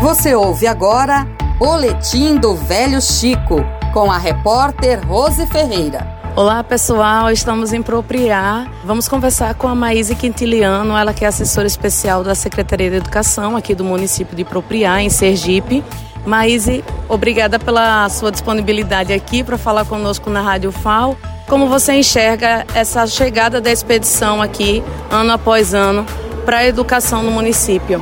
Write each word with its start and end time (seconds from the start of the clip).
Você 0.00 0.32
ouve 0.32 0.64
agora 0.68 1.26
Boletim 1.58 2.36
do 2.36 2.54
Velho 2.54 3.02
Chico, 3.02 3.64
com 3.92 4.08
a 4.12 4.16
repórter 4.16 5.04
Rose 5.04 5.44
Ferreira. 5.48 6.06
Olá 6.36 6.62
pessoal, 6.62 7.32
estamos 7.32 7.72
em 7.72 7.82
Propriar. 7.82 8.70
Vamos 8.84 9.08
conversar 9.08 9.54
com 9.54 9.66
a 9.66 9.74
Maíse 9.74 10.14
Quintiliano, 10.14 10.96
ela 10.96 11.12
que 11.12 11.24
é 11.24 11.28
assessora 11.28 11.66
especial 11.66 12.22
da 12.22 12.36
Secretaria 12.36 12.88
de 12.88 12.96
Educação 12.96 13.56
aqui 13.56 13.74
do 13.74 13.82
município 13.82 14.36
de 14.36 14.44
Propriar, 14.44 15.00
em 15.00 15.10
Sergipe. 15.10 15.82
Maíse, 16.24 16.84
obrigada 17.08 17.58
pela 17.58 18.08
sua 18.08 18.30
disponibilidade 18.30 19.12
aqui 19.12 19.42
para 19.42 19.58
falar 19.58 19.84
conosco 19.84 20.30
na 20.30 20.40
Rádio 20.40 20.70
FAO. 20.70 21.16
Como 21.48 21.66
você 21.66 21.94
enxerga 21.94 22.64
essa 22.72 23.04
chegada 23.08 23.60
da 23.60 23.72
expedição 23.72 24.40
aqui, 24.40 24.80
ano 25.10 25.32
após 25.32 25.74
ano, 25.74 26.06
para 26.44 26.58
a 26.58 26.66
educação 26.66 27.20
no 27.24 27.32
município? 27.32 28.00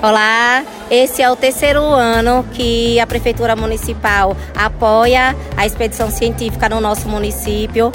Olá, 0.00 0.64
esse 0.88 1.22
é 1.22 1.28
o 1.28 1.34
terceiro 1.34 1.82
ano 1.82 2.44
que 2.52 3.00
a 3.00 3.06
Prefeitura 3.06 3.56
Municipal 3.56 4.36
apoia 4.54 5.34
a 5.56 5.66
expedição 5.66 6.08
científica 6.08 6.68
no 6.68 6.80
nosso 6.80 7.08
município 7.08 7.90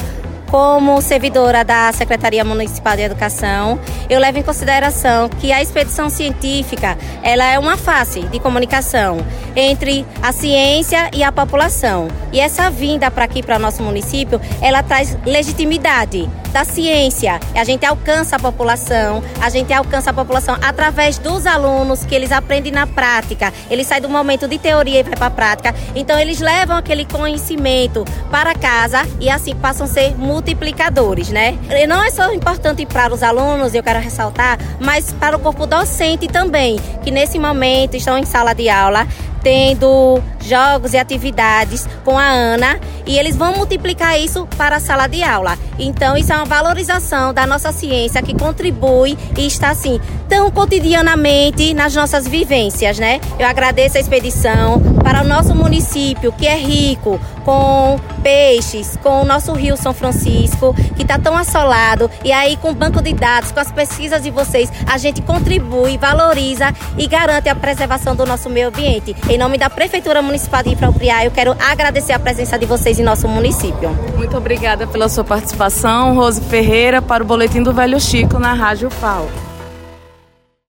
como 0.54 1.00
servidora 1.00 1.64
da 1.64 1.90
Secretaria 1.92 2.44
Municipal 2.44 2.94
de 2.94 3.02
Educação, 3.02 3.80
eu 4.08 4.20
levo 4.20 4.38
em 4.38 4.42
consideração 4.42 5.28
que 5.28 5.50
a 5.50 5.60
expedição 5.60 6.08
científica 6.08 6.96
ela 7.24 7.44
é 7.44 7.58
uma 7.58 7.76
face 7.76 8.20
de 8.20 8.38
comunicação 8.38 9.18
entre 9.56 10.06
a 10.22 10.30
ciência 10.30 11.10
e 11.12 11.24
a 11.24 11.32
população. 11.32 12.06
E 12.32 12.38
essa 12.38 12.70
vinda 12.70 13.10
para 13.10 13.24
aqui, 13.24 13.42
para 13.42 13.56
o 13.56 13.58
nosso 13.58 13.82
município, 13.82 14.40
ela 14.60 14.80
traz 14.82 15.18
legitimidade 15.24 16.30
da 16.54 16.64
ciência. 16.64 17.40
A 17.52 17.64
gente 17.64 17.84
alcança 17.84 18.36
a 18.36 18.38
população, 18.38 19.24
a 19.40 19.50
gente 19.50 19.72
alcança 19.72 20.10
a 20.10 20.12
população 20.12 20.56
através 20.62 21.18
dos 21.18 21.46
alunos 21.46 22.04
que 22.04 22.14
eles 22.14 22.30
aprendem 22.30 22.70
na 22.70 22.86
prática. 22.86 23.52
Eles 23.68 23.88
saem 23.88 24.00
do 24.00 24.08
momento 24.08 24.46
de 24.46 24.56
teoria 24.56 25.00
e 25.00 25.02
vai 25.02 25.16
para 25.16 25.26
a 25.26 25.30
prática. 25.30 25.74
Então 25.96 26.16
eles 26.16 26.38
levam 26.38 26.76
aquele 26.76 27.04
conhecimento 27.04 28.04
para 28.30 28.54
casa 28.54 29.02
e 29.18 29.28
assim 29.28 29.56
passam 29.56 29.84
a 29.84 29.88
ser 29.88 30.16
multiplicadores, 30.16 31.28
né? 31.28 31.58
E 31.70 31.88
não 31.88 32.00
é 32.00 32.10
só 32.10 32.32
importante 32.32 32.86
para 32.86 33.12
os 33.12 33.24
alunos, 33.24 33.74
eu 33.74 33.82
quero 33.82 33.98
ressaltar, 33.98 34.56
mas 34.78 35.12
para 35.12 35.36
o 35.36 35.40
corpo 35.40 35.66
docente 35.66 36.28
também, 36.28 36.78
que 37.02 37.10
nesse 37.10 37.36
momento 37.36 37.96
estão 37.96 38.16
em 38.16 38.24
sala 38.24 38.54
de 38.54 38.68
aula 38.68 39.08
tendo 39.44 40.22
jogos 40.44 40.92
e 40.92 40.98
atividades 40.98 41.88
com 42.04 42.18
a 42.18 42.28
Ana 42.28 42.78
e 43.06 43.18
eles 43.18 43.36
vão 43.36 43.54
multiplicar 43.54 44.18
isso 44.18 44.46
para 44.56 44.76
a 44.76 44.80
sala 44.80 45.06
de 45.06 45.22
aula. 45.22 45.58
Então, 45.78 46.16
isso 46.16 46.32
é 46.32 46.36
uma 46.36 46.44
valorização 46.44 47.34
da 47.34 47.46
nossa 47.46 47.72
ciência 47.72 48.22
que 48.22 48.34
contribui 48.34 49.18
e 49.36 49.46
está 49.46 49.70
assim 49.70 50.00
tão 50.28 50.50
cotidianamente 50.50 51.74
nas 51.74 51.94
nossas 51.94 52.26
vivências, 52.26 52.98
né? 52.98 53.20
Eu 53.38 53.46
agradeço 53.46 53.96
a 53.96 54.00
expedição 54.00 54.80
para 55.02 55.22
o 55.22 55.24
nosso 55.24 55.54
município, 55.54 56.32
que 56.32 56.46
é 56.46 56.56
rico 56.56 57.20
com 57.44 58.00
peixes, 58.22 58.98
com 59.02 59.20
o 59.20 59.24
nosso 59.24 59.52
Rio 59.52 59.76
São 59.76 59.92
Francisco, 59.92 60.74
que 60.96 61.02
está 61.02 61.18
tão 61.18 61.36
assolado, 61.36 62.10
e 62.24 62.32
aí 62.32 62.56
com 62.56 62.70
o 62.70 62.74
banco 62.74 63.02
de 63.02 63.12
dados, 63.12 63.52
com 63.52 63.60
as 63.60 63.70
pesquisas 63.70 64.22
de 64.22 64.30
vocês, 64.30 64.72
a 64.86 64.96
gente 64.96 65.20
contribui, 65.20 65.98
valoriza 65.98 66.72
e 66.96 67.06
garante 67.06 67.48
a 67.50 67.54
preservação 67.54 68.16
do 68.16 68.24
nosso 68.24 68.48
meio 68.48 68.68
ambiente. 68.68 69.14
Em 69.28 69.36
nome 69.36 69.58
da 69.58 69.68
Prefeitura 69.68 70.22
Municipal 70.22 70.33
de 70.34 70.70
Impropriar, 70.70 71.24
eu 71.24 71.30
quero 71.30 71.52
agradecer 71.52 72.12
a 72.12 72.18
presença 72.18 72.58
de 72.58 72.66
vocês 72.66 72.98
em 72.98 73.04
nosso 73.04 73.28
município. 73.28 73.90
Muito 74.16 74.36
obrigada 74.36 74.86
pela 74.86 75.08
sua 75.08 75.22
participação, 75.22 76.14
Rose 76.14 76.40
Ferreira, 76.40 77.00
para 77.00 77.22
o 77.22 77.26
Boletim 77.26 77.62
do 77.62 77.72
Velho 77.72 78.00
Chico 78.00 78.38
na 78.38 78.52
Rádio 78.52 78.90
FAO. 78.90 79.28